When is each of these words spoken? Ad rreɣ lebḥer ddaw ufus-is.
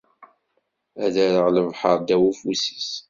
Ad 1.03 1.15
rreɣ 1.27 1.47
lebḥer 1.49 1.95
ddaw 1.99 2.23
ufus-is. 2.29 2.89